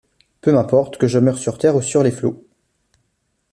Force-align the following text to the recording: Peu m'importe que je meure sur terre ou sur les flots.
Peu 0.41 0.51
m'importe 0.51 0.97
que 0.97 1.05
je 1.05 1.19
meure 1.19 1.37
sur 1.37 1.59
terre 1.59 1.75
ou 1.75 1.81
sur 1.83 2.01
les 2.01 2.09
flots. 2.09 2.43